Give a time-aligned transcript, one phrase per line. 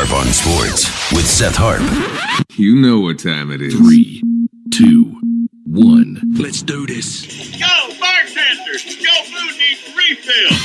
[0.00, 1.82] Harp on Sports with Seth Harp.
[2.56, 3.74] You know what time it is.
[3.74, 4.22] Three,
[4.72, 5.20] two,
[5.66, 6.22] one.
[6.38, 7.26] Let's do this.
[7.58, 7.66] Go,
[7.98, 8.78] bartender!
[8.78, 10.56] Your food needs refill!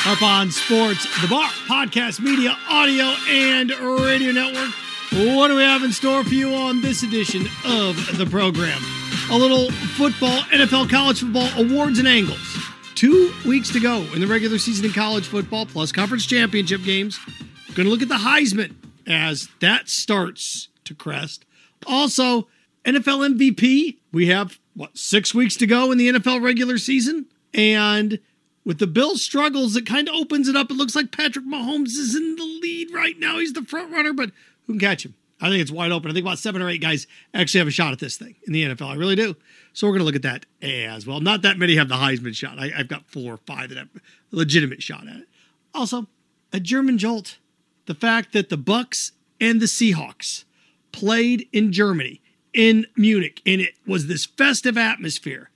[0.00, 3.70] Harp on Sports, the Bar, podcast, media, audio, and
[4.00, 4.72] radio network.
[5.36, 8.80] What do we have in store for you on this edition of the program?
[9.30, 12.56] A little football, NFL, college football, awards and angles.
[12.94, 17.20] Two weeks to go in the regular season in college football, plus conference championship games.
[17.74, 18.74] Going to look at the Heisman
[19.06, 21.44] as that starts to crest.
[21.86, 22.48] Also,
[22.84, 23.98] NFL MVP.
[24.12, 27.26] We have, what, six weeks to go in the NFL regular season?
[27.54, 28.18] And
[28.64, 30.70] with the Bills' struggles, it kind of opens it up.
[30.70, 33.38] It looks like Patrick Mahomes is in the lead right now.
[33.38, 34.30] He's the front runner, but
[34.66, 35.14] who can catch him?
[35.40, 36.10] I think it's wide open.
[36.10, 38.52] I think about seven or eight guys actually have a shot at this thing in
[38.52, 38.88] the NFL.
[38.88, 39.36] I really do.
[39.72, 41.20] So we're going to look at that as well.
[41.20, 42.58] Not that many have the Heisman shot.
[42.58, 44.00] I, have got four or five that have a
[44.32, 45.28] legitimate shot at it.
[45.74, 46.06] Also,
[46.52, 47.38] a German jolt.
[47.88, 50.44] The fact that the Bucs and the Seahawks
[50.92, 52.20] played in Germany,
[52.52, 55.48] in Munich, and it was this festive atmosphere.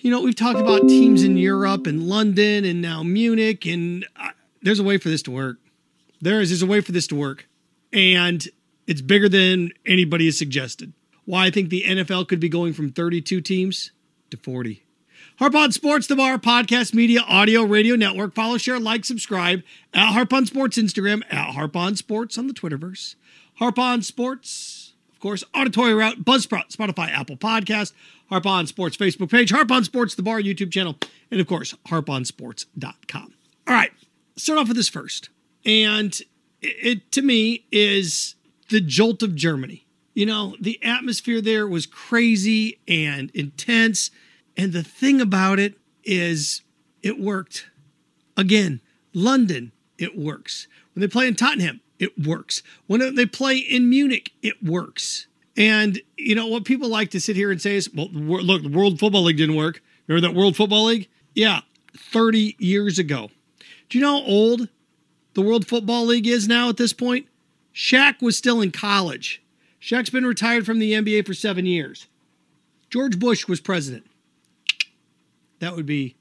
[0.00, 4.30] You know, we've talked about teams in Europe and London and now Munich, and uh,
[4.62, 5.58] there's a way for this to work.
[6.22, 6.48] There is.
[6.48, 7.46] There's a way for this to work.
[7.92, 8.48] And
[8.86, 10.94] it's bigger than anybody has suggested.
[11.26, 13.90] Why I think the NFL could be going from 32 teams
[14.30, 14.82] to 40.
[15.38, 18.34] Harp on Sports, the Bar podcast, media, audio, radio network.
[18.34, 19.62] Follow, share, like, subscribe
[19.92, 23.16] at Harp on Sports Instagram, at Harp on Sports on the Twitterverse.
[23.56, 27.92] Harp on Sports, of course, Auditory Route, Buzzsprout, Spotify, Apple Podcast,
[28.30, 30.96] Harp on Sports Facebook page, Harp on Sports, the Bar YouTube channel,
[31.30, 33.34] and of course, harponsports.com.
[33.68, 33.92] All right,
[34.36, 35.28] start off with this first.
[35.66, 36.18] And
[36.62, 38.36] it, it to me is
[38.70, 39.86] the jolt of Germany.
[40.14, 44.10] You know, the atmosphere there was crazy and intense.
[44.56, 46.62] And the thing about it is,
[47.02, 47.68] it worked.
[48.36, 48.80] Again,
[49.12, 50.66] London, it works.
[50.94, 52.62] When they play in Tottenham, it works.
[52.86, 55.26] When they play in Munich, it works.
[55.56, 58.68] And, you know, what people like to sit here and say is, well, look, the
[58.68, 59.82] World Football League didn't work.
[60.06, 61.08] Remember that World Football League?
[61.34, 61.60] Yeah,
[61.96, 63.30] 30 years ago.
[63.88, 64.68] Do you know how old
[65.34, 67.26] the World Football League is now at this point?
[67.74, 69.42] Shaq was still in college.
[69.80, 72.06] Shaq's been retired from the NBA for seven years.
[72.90, 74.06] George Bush was president.
[75.58, 76.16] That would be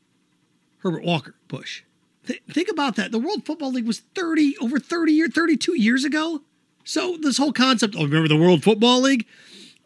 [0.79, 1.83] Herbert Walker Bush.
[2.25, 3.11] Th- think about that.
[3.11, 6.41] The World Football League was 30, over 30 years, 32 years ago.
[6.83, 9.25] So this whole concept, oh, remember the World Football League?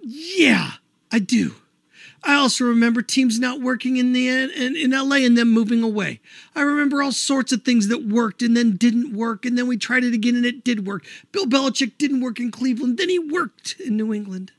[0.02, 0.72] Yeah,
[1.12, 1.56] I do.
[2.24, 6.20] I also remember teams not working in the in, in LA and them moving away.
[6.54, 9.78] I remember all sorts of things that worked and then didn't work, and then we
[9.78, 11.06] tried it again and it did work.
[11.31, 14.52] Bill Belichick didn't work in Cleveland, then he worked in New England.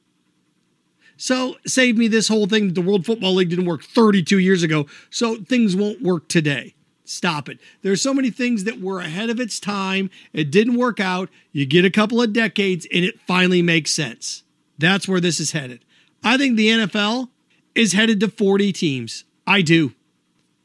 [1.20, 2.72] So save me this whole thing.
[2.72, 6.74] The World Football League didn't work 32 years ago, so things won't work today.
[7.04, 7.58] Stop it.
[7.82, 10.08] There's so many things that were ahead of its time.
[10.32, 11.28] It didn't work out.
[11.52, 14.44] You get a couple of decades and it finally makes sense.
[14.78, 15.84] That's where this is headed.
[16.24, 17.28] I think the NFL
[17.74, 19.24] is headed to 40 teams.
[19.46, 19.92] I do.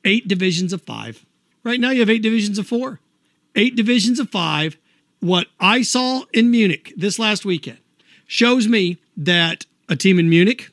[0.06, 1.26] Eight divisions of five.
[1.66, 3.02] Right now, you have eight divisions of four.
[3.56, 4.78] Eight divisions of five.
[5.20, 7.80] What I saw in Munich this last weekend
[8.26, 10.70] shows me that a team in Munich,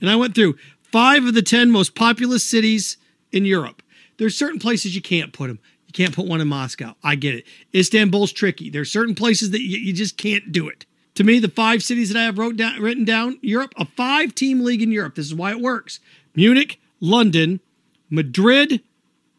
[0.00, 2.96] and I went through five of the 10 most populous cities
[3.30, 3.82] in Europe.
[4.18, 5.58] There's certain places you can't put them.
[5.86, 6.94] You can't put one in Moscow.
[7.02, 7.44] I get it.
[7.74, 8.70] Istanbul's tricky.
[8.70, 10.86] There's certain places that you, you just can't do it.
[11.16, 14.34] To me, the five cities that I have wrote down, written down, Europe, a five
[14.34, 15.14] team league in Europe.
[15.14, 16.00] This is why it works
[16.34, 17.60] Munich, London,
[18.08, 18.82] Madrid,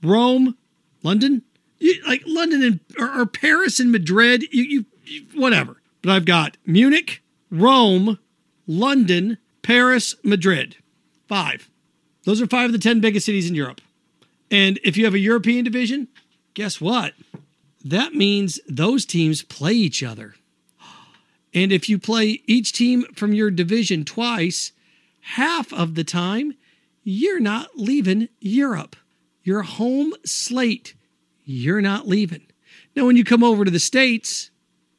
[0.03, 0.55] Rome,
[1.01, 1.41] London,
[1.79, 5.81] you, like London and or, or, Paris and Madrid, you, you, you, whatever.
[6.01, 8.19] But I've got Munich, Rome,
[8.67, 10.77] London, Paris, Madrid.
[11.27, 11.69] Five.
[12.25, 13.81] Those are five of the 10 biggest cities in Europe.
[14.49, 16.07] And if you have a European division,
[16.53, 17.13] guess what?
[17.83, 20.35] That means those teams play each other.
[21.53, 24.71] And if you play each team from your division twice,
[25.21, 26.55] half of the time,
[27.03, 28.95] you're not leaving Europe.
[29.43, 30.95] Your home slate,
[31.45, 32.47] you're not leaving.
[32.95, 34.51] Now, when you come over to the States,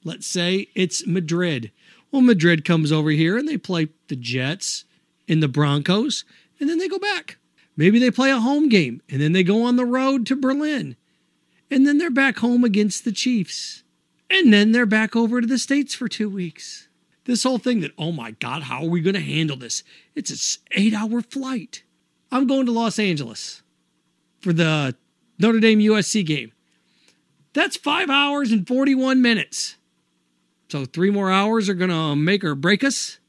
[0.04, 1.70] let's say it's Madrid.
[2.14, 4.84] Well, Madrid comes over here and they play the Jets
[5.26, 6.24] and the Broncos,
[6.60, 7.38] and then they go back.
[7.76, 10.94] Maybe they play a home game and then they go on the road to Berlin.
[11.72, 13.82] And then they're back home against the Chiefs.
[14.30, 16.86] And then they're back over to the States for two weeks.
[17.24, 19.82] This whole thing that, oh my God, how are we going to handle this?
[20.14, 21.82] It's an eight hour flight.
[22.30, 23.64] I'm going to Los Angeles
[24.38, 24.94] for the
[25.40, 26.52] Notre Dame USC game.
[27.54, 29.78] That's five hours and 41 minutes.
[30.74, 33.20] So three more hours are going to make or break us.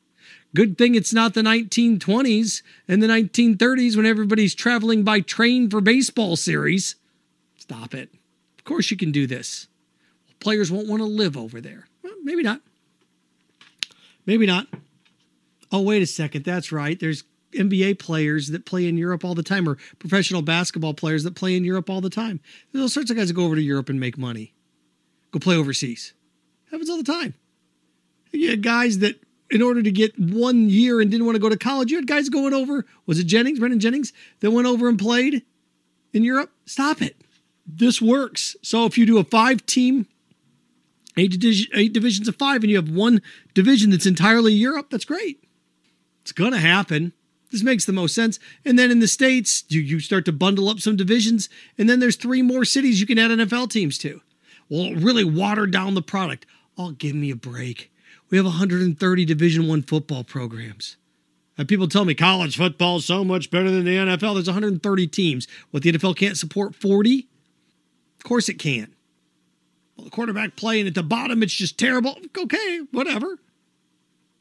[0.56, 5.80] Good thing it's not the 1920s and the 1930s when everybody's traveling by train for
[5.80, 6.96] baseball series.
[7.56, 8.10] Stop it.
[8.58, 9.68] Of course you can do this
[10.40, 11.88] players won't want to live over there.
[12.02, 12.62] Well, maybe not.
[14.26, 14.66] Maybe not.
[15.72, 16.46] Oh, wait a second.
[16.46, 17.00] That's right.
[17.00, 21.36] There's NBA players that play in Europe all the time, or professional basketball players that
[21.36, 22.40] play in Europe all the time.
[22.72, 24.56] There's all sorts of guys that go over to Europe and make money,
[25.30, 26.14] go play overseas.
[26.72, 27.34] Happens all the time.
[28.32, 29.20] You had guys that,
[29.50, 32.08] in order to get one year and didn't want to go to college, you had
[32.08, 32.86] guys going over.
[33.06, 35.44] Was it Jennings, Brandon Jennings, that went over and played
[36.14, 36.52] in Europe?
[36.66, 37.16] Stop it.
[37.66, 38.56] This works.
[38.62, 40.08] So if you do a five team,
[41.18, 43.22] eight, eight divisions of five, and you have one
[43.54, 45.44] division that's entirely Europe, that's great.
[46.22, 47.14] It's going to happen.
[47.52, 48.40] This makes the most sense.
[48.66, 51.48] And then in the States, you, you start to bundle up some divisions,
[51.78, 54.22] and then there's three more cities you can add NFL teams to.
[54.70, 56.46] Well, really water down the product.
[56.78, 57.92] Oh, give me a break.
[58.30, 60.98] We have 130 Division One football programs.
[61.58, 64.34] And people tell me college football is so much better than the NFL.
[64.34, 65.48] There's 130 teams.
[65.72, 67.28] What the NFL can't support 40?
[68.18, 68.94] Of course it can't.
[69.96, 72.18] Well, the quarterback playing at the bottom, it's just terrible.
[72.38, 73.40] Okay, whatever.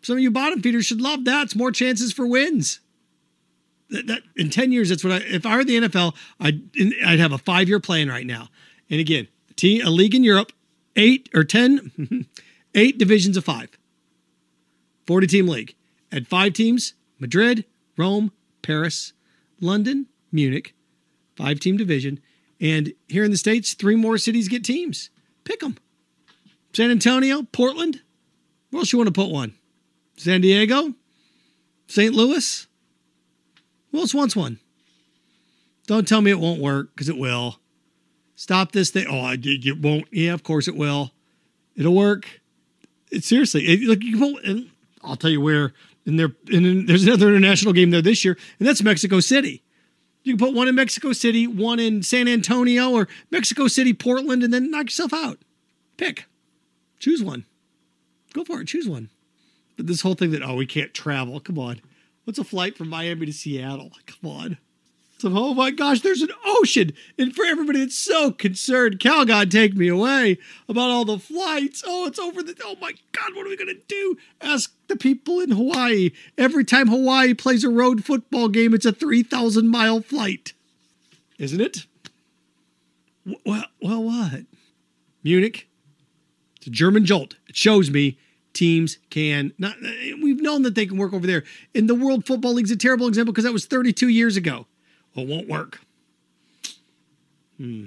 [0.03, 1.45] Some of you bottom feeders should love that.
[1.45, 2.81] It's more chances for wins
[3.91, 6.61] that, that in 10 years, that's what I, if I were the NFL, I'd,
[7.05, 8.49] I'd have a five year plan right now.
[8.91, 9.29] And again,
[9.63, 10.53] a league in Europe,
[10.97, 12.27] eight or 10,
[12.75, 13.71] eight divisions of five,
[15.07, 15.75] 40 team league.
[16.13, 17.65] At five teams, Madrid,
[17.97, 18.31] Rome,
[18.63, 19.13] Paris,
[19.61, 20.75] London, Munich,
[21.37, 22.21] five team division.
[22.61, 25.11] And here in the States, three more cities get teams.
[25.45, 25.77] Pick them.
[26.73, 28.01] San Antonio, Portland.
[28.71, 29.55] Where else you want to put one?
[30.17, 30.95] San Diego,
[31.89, 32.15] St.
[32.15, 32.67] Louis,
[33.91, 34.59] who else wants one?
[35.87, 37.59] Don't tell me it won't work because it will.
[38.45, 39.07] Stop this thing.
[39.09, 39.67] Oh, I did.
[39.67, 40.05] It won't.
[40.13, 41.13] Yeah, of course it will.
[41.77, 42.43] It'll work.
[43.11, 43.63] It, seriously.
[43.63, 44.71] It, look, you can and
[45.03, 45.73] I'll tell you where.
[46.05, 49.63] And there, and there's another international game there this year, and that's Mexico City.
[50.25, 54.43] You can put one in Mexico City, one in San Antonio, or Mexico City, Portland,
[54.43, 55.39] and then knock yourself out.
[55.97, 56.27] Pick.
[56.99, 57.47] Choose one.
[58.35, 58.67] Go for it.
[58.67, 59.09] Choose one.
[59.79, 61.41] But this whole thing that, oh, we can't travel.
[61.41, 61.81] Come on.
[62.25, 63.91] What's a flight from Miami to Seattle?
[64.05, 64.59] Come on.
[65.25, 66.93] So, oh my gosh, there's an ocean.
[67.19, 70.37] And for everybody that's so concerned, Calgon take me away
[70.69, 71.83] about all the flights.
[71.87, 72.55] Oh, it's over the.
[72.63, 74.19] Oh my God, what are we going to do?
[74.43, 76.11] Ask the people in Hawaii.
[76.37, 80.53] Every time Hawaii plays a road football game, it's a 3,000 mile flight.
[81.39, 81.87] Isn't it?
[83.47, 84.43] Well, well, what?
[85.23, 85.71] Munich.
[86.59, 87.37] It's a German jolt.
[87.49, 88.19] It shows me
[88.53, 89.75] teams can not
[90.23, 91.43] we've known that they can work over there
[91.75, 94.69] and the world football league's a terrible example because that was 32 years ago
[95.15, 95.81] well, it won't work
[97.57, 97.87] hmm.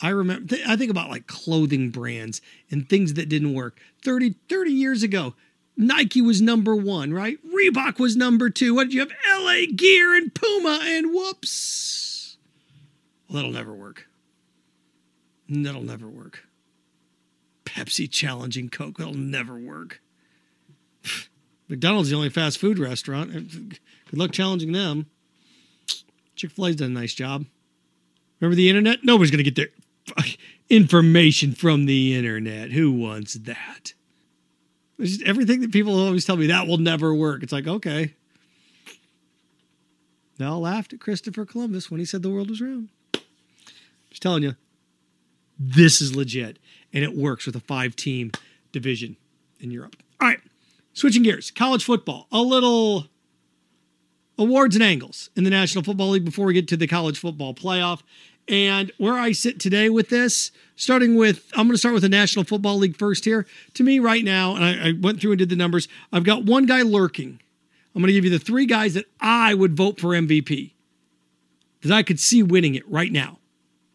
[0.00, 2.40] i remember i think about like clothing brands
[2.70, 5.34] and things that didn't work 30 30 years ago
[5.76, 10.14] nike was number one right reebok was number two what did you have la gear
[10.14, 12.36] and puma and whoops
[13.28, 14.06] well that'll never work
[15.48, 16.44] that'll never work
[17.70, 18.98] Pepsi challenging Coke.
[18.98, 20.00] That'll never work.
[21.68, 23.32] McDonald's the only fast food restaurant.
[24.10, 25.06] Good luck challenging them.
[26.40, 27.44] Chick fil A's done a nice job.
[28.40, 29.04] Remember the internet?
[29.04, 29.68] Nobody's going to get their
[30.70, 32.70] information from the internet.
[32.70, 33.92] Who wants that?
[34.98, 37.42] It's Just everything that people always tell me that will never work.
[37.42, 38.14] It's like, okay.
[40.38, 42.88] They all laughed at Christopher Columbus when he said the world was round.
[44.08, 44.56] Just telling you,
[45.58, 46.58] this is legit
[46.94, 48.30] and it works with a five team
[48.72, 49.16] division
[49.60, 49.96] in Europe.
[50.18, 50.40] All right,
[50.94, 53.09] switching gears, college football, a little
[54.40, 57.54] awards and angles in the National Football League before we get to the college football
[57.54, 58.00] playoff.
[58.48, 62.08] And where I sit today with this, starting with, I'm going to start with the
[62.08, 63.46] National Football League first here.
[63.74, 66.44] To me, right now, and I, I went through and did the numbers, I've got
[66.44, 67.38] one guy lurking.
[67.94, 70.72] I'm going to give you the three guys that I would vote for MVP,
[71.82, 73.38] that I could see winning it right now,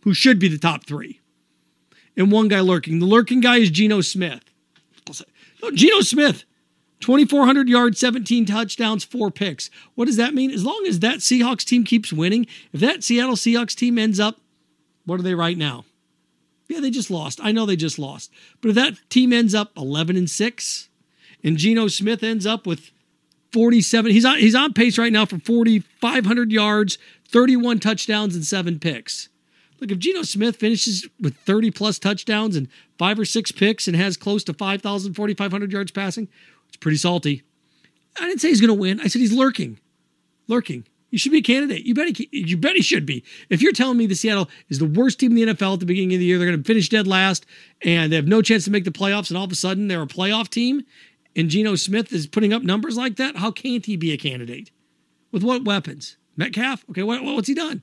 [0.04, 1.20] who should be the top three
[2.16, 3.00] and one guy lurking.
[3.00, 4.44] The lurking guy is Geno Smith.
[5.62, 6.46] No, Geno Smith,
[7.06, 9.70] 2,400 yards, 17 touchdowns, four picks.
[9.94, 10.50] What does that mean?
[10.50, 14.40] As long as that Seahawks team keeps winning, if that Seattle Seahawks team ends up,
[15.06, 15.86] what are they right now?
[16.68, 17.40] Yeah, they just lost.
[17.44, 18.32] I know they just lost.
[18.60, 20.90] But if that team ends up 11 and 6
[21.44, 22.90] and Geno Smith ends up with
[23.54, 26.98] 47, he's on, he's on pace right now for 4,500 yards,
[27.28, 29.30] 31 touchdowns, and seven picks.
[29.80, 33.96] Look, if Geno Smith finishes with 30 plus touchdowns and five or six picks and
[33.96, 36.30] has close to 5,000, 4,500 yards passing,
[36.76, 37.42] it's pretty salty.
[38.20, 39.00] I didn't say he's going to win.
[39.00, 39.80] I said he's lurking.
[40.48, 40.86] Lurking.
[41.10, 41.86] You should be a candidate.
[41.86, 43.24] You bet he, you bet he should be.
[43.50, 45.86] If you're telling me the Seattle is the worst team in the NFL at the
[45.86, 47.46] beginning of the year, they're going to finish dead last
[47.82, 50.02] and they have no chance to make the playoffs, and all of a sudden they're
[50.02, 50.84] a playoff team,
[51.34, 54.72] and Geno Smith is putting up numbers like that, how can't he be a candidate?
[55.32, 56.18] With what weapons?
[56.36, 56.84] Metcalf?
[56.90, 57.82] Okay, what, what's he done?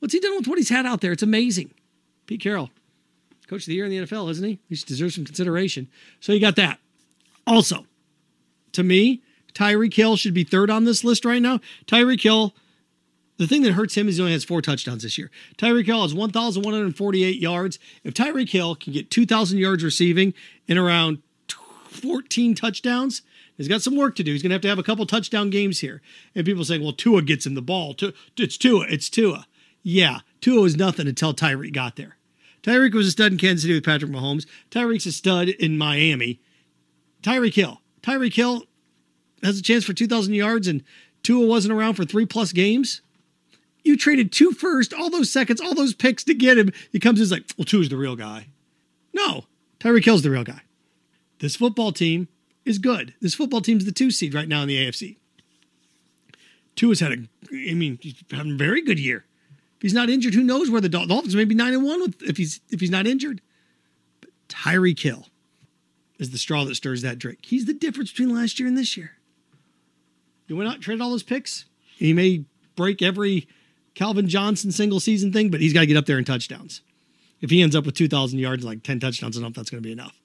[0.00, 1.12] What's he done with what he's had out there?
[1.12, 1.72] It's amazing.
[2.26, 2.70] Pete Carroll,
[3.46, 4.58] Coach of the year in the NFL, isn't he?
[4.68, 5.88] He deserves some consideration.
[6.18, 6.80] So you got that.
[7.46, 7.86] Also,
[8.72, 9.22] to me,
[9.54, 11.60] Tyreek Hill should be third on this list right now.
[11.86, 12.54] Tyreek Hill,
[13.36, 15.30] the thing that hurts him is he only has four touchdowns this year.
[15.56, 17.78] Tyreek Hill has 1,148 yards.
[18.04, 20.34] If Tyreek Hill can get 2,000 yards receiving
[20.68, 21.22] and around
[21.88, 23.22] 14 touchdowns,
[23.56, 24.32] he's got some work to do.
[24.32, 26.00] He's going to have to have a couple touchdown games here.
[26.34, 27.96] And people saying, well, Tua gets him the ball.
[28.36, 28.86] It's Tua.
[28.88, 29.46] It's Tua.
[29.82, 32.16] Yeah, Tua was nothing until Tyreek got there.
[32.62, 34.46] Tyreek was a stud in Kansas City with Patrick Mahomes.
[34.70, 36.40] Tyreek's a stud in Miami.
[37.22, 37.80] Tyreek Hill.
[38.02, 38.64] Tyreek Hill
[39.42, 40.82] has a chance for 2,000 yards and
[41.22, 43.02] Tua wasn't around for three plus games.
[43.82, 46.72] You traded two first, all those seconds, all those picks to get him.
[46.92, 48.48] He comes in like, well, Tua's the real guy.
[49.14, 49.44] No,
[49.78, 50.62] Tyreek Hill's the real guy.
[51.38, 52.28] This football team
[52.64, 53.14] is good.
[53.20, 55.16] This football team's the two seed right now in the AFC.
[56.76, 57.16] Tua's had a,
[57.52, 59.24] I mean, he's having a very good year.
[59.76, 62.22] If he's not injured, who knows where the Dolphins may be nine and one with
[62.22, 63.40] if he's if he's not injured.
[64.20, 65.26] But Tyreek Hill
[66.20, 67.38] is the straw that stirs that drink.
[67.42, 69.12] He's the difference between last year and this year.
[70.46, 71.64] You went out and traded all those picks.
[71.96, 72.44] He may
[72.76, 73.48] break every
[73.94, 76.82] Calvin Johnson single season thing, but he's got to get up there in touchdowns.
[77.40, 79.70] If he ends up with 2,000 yards, like 10 touchdowns, I don't know if that's
[79.70, 80.20] going to be enough.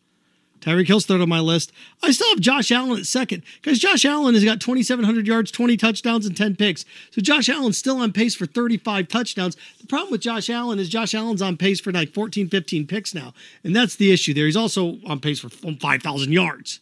[0.62, 1.72] Tyreek Hill's third on my list.
[2.02, 5.78] I still have Josh Allen at second because Josh Allen has got 2,700 yards, 20
[5.78, 6.86] touchdowns, and 10 picks.
[7.12, 9.56] So Josh Allen's still on pace for 35 touchdowns.
[9.80, 13.14] The problem with Josh Allen is Josh Allen's on pace for like 14, 15 picks
[13.14, 13.34] now.
[13.64, 14.46] And that's the issue there.
[14.46, 16.80] He's also on pace for 5,000 yards.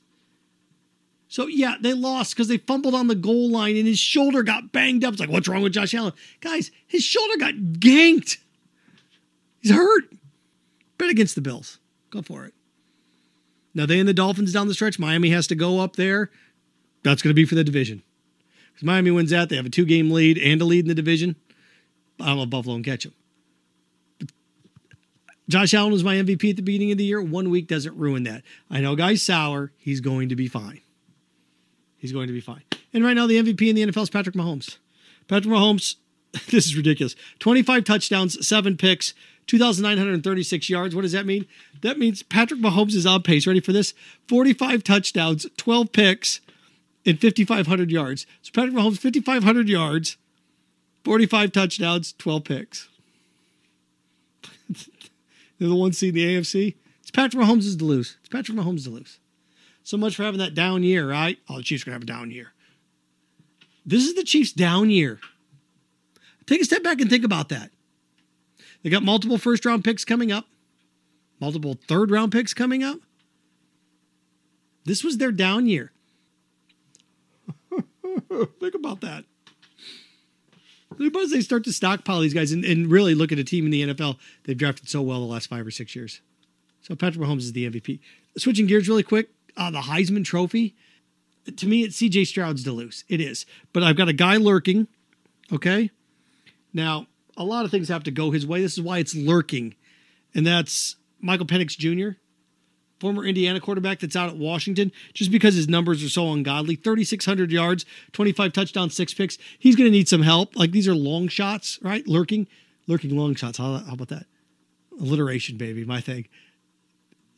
[1.27, 4.71] So yeah, they lost because they fumbled on the goal line and his shoulder got
[4.71, 5.13] banged up.
[5.13, 6.13] It's like, what's wrong with Josh Allen?
[6.41, 8.37] Guys, his shoulder got ganked.
[9.59, 10.03] He's hurt.
[10.99, 11.79] Bet against the Bills.
[12.11, 12.53] Go for it.
[13.73, 14.99] Now they and the Dolphins down the stretch.
[14.99, 16.29] Miami has to go up there.
[17.03, 18.03] That's going to be for the division.
[18.73, 21.35] Because Miami wins that, they have a two-game lead and a lead in the division.
[22.19, 23.13] I don't know if Buffalo can catch them.
[25.49, 27.21] Josh Allen was my MVP at the beginning of the year.
[27.21, 28.43] One week doesn't ruin that.
[28.69, 29.73] I know guy's sour.
[29.77, 30.81] He's going to be fine.
[31.97, 32.63] He's going to be fine.
[32.93, 34.77] And right now, the MVP in the NFL is Patrick Mahomes.
[35.27, 35.95] Patrick Mahomes,
[36.49, 37.15] this is ridiculous.
[37.39, 39.13] 25 touchdowns, seven picks,
[39.47, 40.95] 2,936 yards.
[40.95, 41.45] What does that mean?
[41.81, 43.45] That means Patrick Mahomes is on pace.
[43.45, 43.93] Ready for this?
[44.27, 46.41] 45 touchdowns, 12 picks,
[47.05, 48.25] and 5,500 yards.
[48.41, 50.17] So Patrick Mahomes, 5,500 yards,
[51.03, 52.89] 45 touchdowns, 12 picks.
[55.59, 56.75] They're the one seed in the AFC.
[57.01, 58.17] It's Patrick Mahomes is to lose.
[58.21, 59.19] It's Patrick Mahomes to lose.
[59.83, 61.37] So much for having that down year, right?
[61.49, 62.53] Oh, the Chiefs are going to have a down year.
[63.85, 65.19] This is the Chiefs' down year.
[66.45, 67.71] Take a step back and think about that.
[68.83, 70.45] They got multiple first round picks coming up,
[71.39, 72.99] multiple third round picks coming up.
[74.85, 75.91] This was their down year.
[78.59, 79.23] Think about that.
[80.97, 83.71] Suppose they start to stockpile these guys and, and, really look at a team in
[83.71, 86.21] the NFL they've drafted so well the last five or six years.
[86.81, 87.99] So Patrick Mahomes is the MVP.
[88.37, 90.75] Switching gears really quick, uh, the Heisman Trophy.
[91.57, 93.05] To me, it's CJ Stroud's to lose.
[93.09, 93.45] It is.
[93.71, 94.87] But I've got a guy lurking.
[95.51, 95.89] Okay.
[96.73, 98.61] Now, a lot of things have to go his way.
[98.61, 99.75] This is why it's lurking.
[100.35, 102.17] And that's Michael Penix Jr.,
[102.99, 107.51] former Indiana quarterback that's out at Washington, just because his numbers are so ungodly 3,600
[107.51, 109.37] yards, 25 touchdowns, six picks.
[109.59, 110.55] He's going to need some help.
[110.55, 112.07] Like these are long shots, right?
[112.07, 112.47] Lurking,
[112.87, 113.57] lurking long shots.
[113.57, 114.25] How, how about that?
[114.99, 116.27] Alliteration, baby, my thing.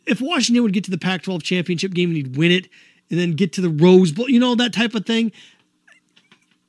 [0.06, 2.70] If Washington would get to the Pac 12 championship game and he'd win it,
[3.10, 5.32] and then get to the Rose Bowl, you know, that type of thing,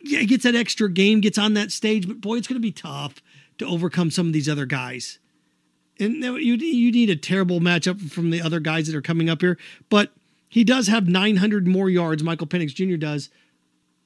[0.06, 2.72] yeah, gets that extra game, gets on that stage, but boy, it's going to be
[2.72, 3.22] tough
[3.58, 5.18] to overcome some of these other guys.
[5.98, 9.40] And you you need a terrible matchup from the other guys that are coming up
[9.40, 9.56] here,
[9.88, 10.12] but
[10.48, 12.22] he does have 900 more yards.
[12.22, 12.96] Michael Penix Jr.
[12.96, 13.30] does.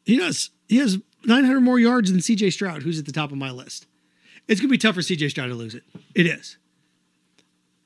[0.04, 0.50] He does.
[0.68, 2.50] He has 900 more yards than C.J.
[2.50, 3.86] Stroud, who's at the top of my list.
[4.46, 5.30] It's going to be tough for C.J.
[5.30, 5.82] Stroud to lose it.
[6.14, 6.56] It is.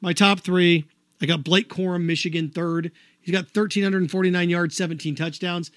[0.00, 0.84] My top three.
[1.22, 2.92] I got Blake Corum, Michigan, third.
[3.20, 5.70] He's got 1,349 yards, 17 touchdowns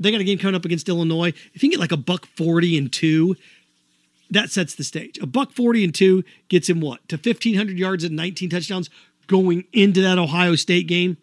[0.00, 1.28] they got a game coming up against Illinois.
[1.28, 3.36] If you can get like a buck 40 and two,
[4.30, 5.18] that sets the stage.
[5.18, 7.06] A buck 40 and two gets him what?
[7.08, 8.88] To 1,500 yards and 19 touchdowns
[9.26, 11.18] going into that Ohio State game.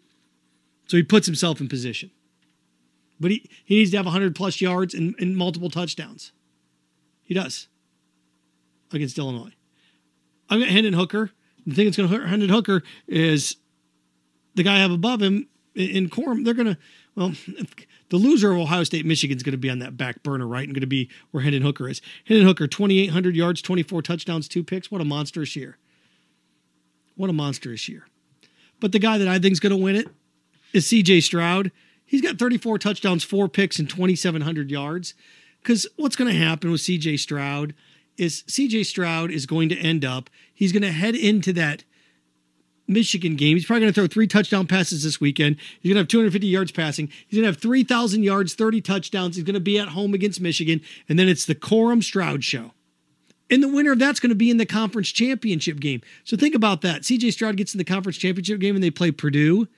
[0.86, 2.10] So he puts himself in position.
[3.20, 6.32] But he, he needs to have 100 plus yards and, and multiple touchdowns.
[7.24, 7.66] He does
[8.92, 9.52] against Illinois.
[10.48, 11.32] I've got Hendon Hooker.
[11.66, 13.56] The thing that's going to hurt Hendon Hooker is
[14.54, 16.44] the guy I have above him in Corum.
[16.44, 16.78] They're going to,
[17.14, 17.32] well,
[18.10, 20.64] the loser of Ohio State Michigan is going to be on that back burner, right?
[20.64, 22.00] And going to be where Hendon Hooker is.
[22.24, 24.90] Hendon Hooker, 2,800 yards, 24 touchdowns, two picks.
[24.90, 25.78] What a monstrous year.
[27.16, 28.06] What a monstrous year.
[28.80, 30.08] But the guy that I think is going to win it
[30.72, 31.70] is CJ Stroud.
[32.04, 35.14] He's got 34 touchdowns, four picks, and 2,700 yards.
[35.60, 37.74] Because what's going to happen with CJ Stroud
[38.16, 41.84] is CJ Stroud is going to end up, he's going to head into that
[42.88, 43.56] Michigan game.
[43.56, 45.56] He's probably going to throw three touchdown passes this weekend.
[45.80, 47.08] He's going to have 250 yards passing.
[47.28, 49.36] He's going to have 3,000 yards, 30 touchdowns.
[49.36, 50.80] He's going to be at home against Michigan.
[51.08, 52.72] And then it's the Corum Stroud show.
[53.50, 56.02] And the winner of that's going to be in the conference championship game.
[56.24, 57.02] So think about that.
[57.02, 59.68] CJ Stroud gets in the conference championship game and they play Purdue.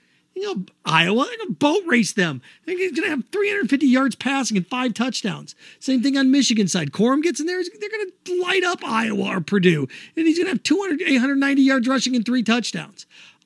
[0.40, 2.40] You know, Iowa, they're to boat race them.
[2.64, 5.54] They're going to have 350 yards passing and five touchdowns.
[5.80, 6.92] Same thing on Michigan side.
[6.92, 9.86] Corum gets in there, they're going to light up Iowa or Purdue.
[10.16, 13.04] And he's going to have 200, 890 yards rushing and three touchdowns.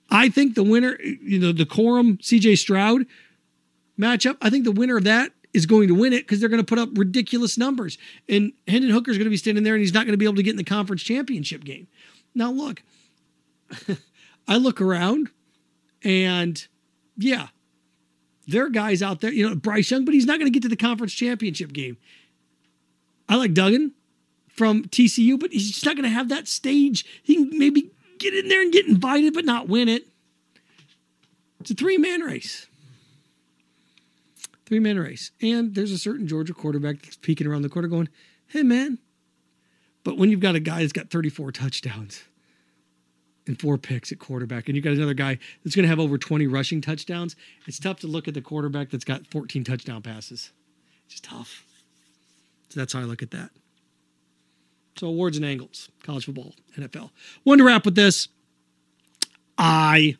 [0.09, 3.07] I think the winner, you know, the Corum CJ Stroud
[3.99, 6.63] matchup, I think the winner of that is going to win it because they're going
[6.63, 7.99] to put up ridiculous numbers.
[8.29, 10.27] And Hendon Hooker is going to be standing there and he's not going to be
[10.27, 11.89] able to get in the conference championship game.
[12.37, 12.85] Now, look,
[14.49, 15.31] I look around
[16.05, 16.65] and
[17.17, 17.49] yeah,
[18.47, 20.63] there are guys out there, you know, Bryce Young, but he's not going to get
[20.63, 21.97] to the conference championship game.
[23.29, 23.93] I like Duggan
[24.49, 27.05] from TCU, but he's just not going to have that stage.
[27.23, 30.07] He can maybe get in there and get invited, but not win it.
[31.61, 32.67] It's a three man race.
[34.67, 35.31] Three man race.
[35.41, 38.09] And there's a certain Georgia quarterback that's peeking around the corner going,
[38.49, 38.99] hey, man.
[40.05, 42.25] But when you've got a guy that's got 34 touchdowns,
[43.47, 46.17] and four picks at quarterback, and you got another guy that's going to have over
[46.17, 47.37] 20 rushing touchdowns,
[47.67, 50.51] it's tough to look at the quarterback that's got 14 touchdown passes.
[51.05, 51.65] It's just tough.
[52.71, 53.51] So that's how I look at that.
[54.97, 57.11] So awards and angles, college football, NFL.
[57.43, 58.29] One to wrap with this.
[59.59, 60.17] I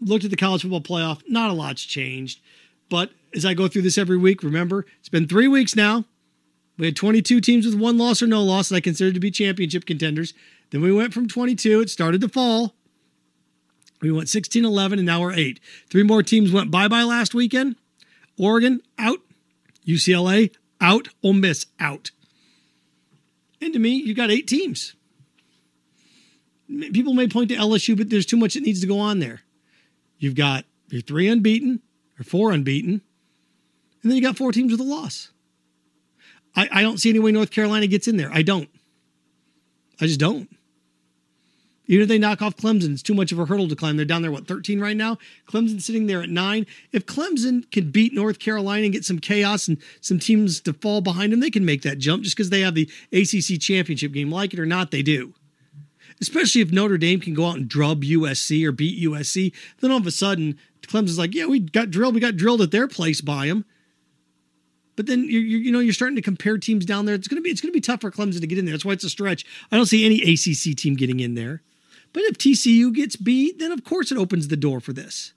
[0.00, 1.22] looked at the college football playoff.
[1.28, 2.40] Not a lot's changed,
[2.88, 6.04] but as I go through this every week, remember it's been three weeks now.
[6.78, 9.30] We had 22 teams with one loss or no loss that I considered to be
[9.30, 10.32] championship contenders.
[10.70, 12.74] Then we went from 22, it started to fall.
[14.00, 15.60] We went 16 11, and now we're eight.
[15.88, 17.76] Three more teams went bye bye last weekend.
[18.38, 19.18] Oregon out,
[19.86, 22.12] UCLA out, Ole Miss out.
[23.60, 24.94] And to me, you got eight teams.
[26.68, 29.40] People may point to LSU, but there's too much that needs to go on there.
[30.18, 31.80] You've got your three unbeaten
[32.20, 33.00] or four unbeaten,
[34.02, 35.30] and then you got four teams with a loss.
[36.54, 38.30] I, I don't see any way North Carolina gets in there.
[38.32, 38.68] I don't.
[40.00, 40.48] I just don't.
[41.88, 43.96] Even if they knock off Clemson, it's too much of a hurdle to climb.
[43.96, 45.16] They're down there, what, 13 right now?
[45.48, 46.66] Clemson's sitting there at nine.
[46.92, 51.00] If Clemson can beat North Carolina and get some chaos and some teams to fall
[51.00, 54.30] behind them, they can make that jump just because they have the ACC championship game.
[54.30, 55.32] Like it or not, they do.
[56.20, 59.98] Especially if Notre Dame can go out and drub USC or beat USC, then all
[59.98, 62.14] of a sudden Clemson's like, yeah, we got drilled.
[62.14, 63.64] We got drilled at their place by them.
[64.94, 67.14] But then you you know you're starting to compare teams down there.
[67.14, 68.72] It's gonna be it's gonna be tough for Clemson to get in there.
[68.72, 69.46] That's why it's a stretch.
[69.70, 71.62] I don't see any ACC team getting in there.
[72.12, 75.32] But if TCU gets beat, then of course it opens the door for this.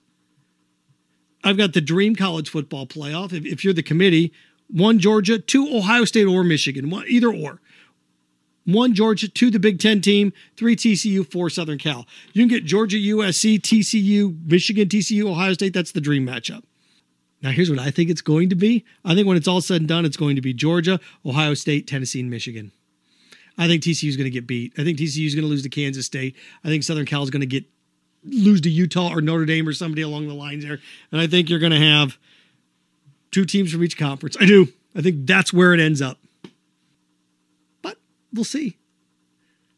[1.44, 3.32] I've got the dream college football playoff.
[3.32, 4.32] If, if you're the committee,
[4.68, 7.60] one Georgia, two Ohio State or Michigan, one, either or.
[8.64, 12.06] One Georgia, two the Big Ten team, three TCU, four Southern Cal.
[12.32, 15.74] You can get Georgia, USC, TCU, Michigan, TCU, Ohio State.
[15.74, 16.62] That's the dream matchup.
[17.42, 18.84] Now, here's what I think it's going to be.
[19.04, 21.88] I think when it's all said and done, it's going to be Georgia, Ohio State,
[21.88, 22.70] Tennessee, and Michigan.
[23.58, 24.72] I think TCU is going to get beat.
[24.78, 26.36] I think TCU is going to lose to Kansas State.
[26.64, 27.64] I think Southern Cal is going to get
[28.24, 30.78] lose to Utah or Notre Dame or somebody along the lines there.
[31.10, 32.18] And I think you're going to have
[33.30, 34.36] two teams from each conference.
[34.40, 34.68] I do.
[34.94, 36.18] I think that's where it ends up.
[37.82, 37.98] But
[38.32, 38.76] we'll see.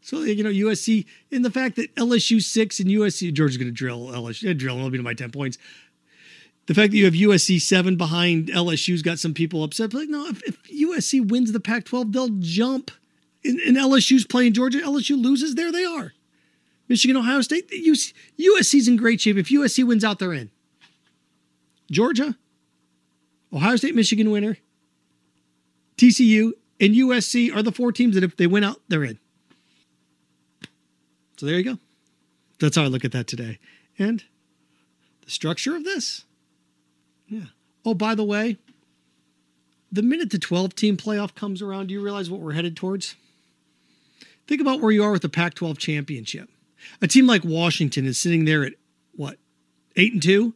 [0.02, 3.72] So you know USC in the fact that LSU six and USC Georgia's going to
[3.72, 4.76] drill LSU drill.
[4.76, 5.56] It'll be to my ten points
[6.66, 9.90] the fact that you have USC seven behind LSU's got some people upset.
[9.90, 12.90] But like, no, if, if USC wins the Pac-12, they'll jump.
[13.44, 14.78] And, and, LSU's playing Georgia.
[14.78, 15.54] LSU loses.
[15.54, 16.12] There they are.
[16.88, 17.70] Michigan, Ohio State.
[17.70, 19.36] USC's in great shape.
[19.36, 20.50] If USC wins out, they're in.
[21.90, 22.36] Georgia,
[23.52, 24.56] Ohio State, Michigan winner,
[25.96, 29.18] TCU, and USC are the four teams that if they win out, they're in.
[31.36, 31.78] So there you go.
[32.58, 33.58] That's how I look at that today.
[33.98, 34.24] And
[35.24, 36.24] the structure of this
[37.28, 37.46] yeah.
[37.84, 38.58] Oh, by the way,
[39.90, 43.16] the minute the 12 team playoff comes around, do you realize what we're headed towards?
[44.46, 46.48] Think about where you are with the Pac 12 championship.
[47.00, 48.74] A team like Washington is sitting there at
[49.14, 49.38] what,
[49.96, 50.54] 8 and 2?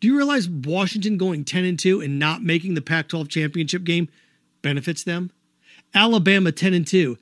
[0.00, 3.84] Do you realize Washington going 10 and 2 and not making the Pac 12 championship
[3.84, 4.08] game
[4.62, 5.30] benefits them?
[5.92, 7.18] Alabama 10 and 2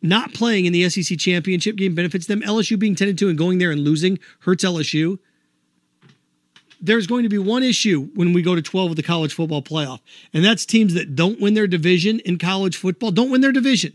[0.00, 2.40] not playing in the SEC championship game benefits them.
[2.42, 5.18] LSU being 10 and 2 and going there and losing hurts LSU
[6.80, 9.62] there's going to be one issue when we go to 12 of the college football
[9.62, 10.00] playoff,
[10.32, 13.94] and that's teams that don't win their division in college football, don't win their division.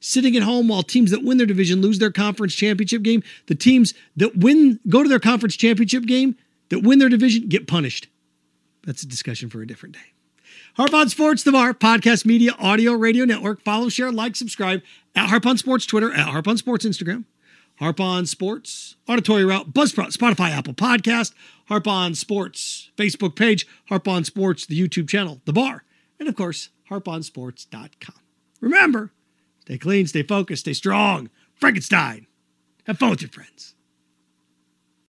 [0.00, 3.54] Sitting at home while teams that win their division lose their conference championship game, the
[3.54, 6.36] teams that win go to their conference championship game
[6.68, 8.08] that win their division get punished.
[8.84, 10.12] That's a discussion for a different day.
[10.76, 13.62] Harp on Sports, the Bar, podcast media, audio, radio network.
[13.62, 14.82] Follow, share, like, subscribe
[15.14, 17.24] at Harp on Sports Twitter, at Harp on Sports Instagram.
[17.78, 21.34] Harp on Sports, Auditory Route, Buzzsprout, Spotify, Apple Podcast,
[21.68, 25.84] Harp on Sports Facebook page, Harp on Sports, the YouTube channel, The Bar,
[26.18, 28.16] and of course, harponsports.com.
[28.60, 29.12] Remember,
[29.60, 31.30] stay clean, stay focused, stay strong.
[31.54, 32.26] Frankenstein.
[32.86, 33.75] Have fun with your friends.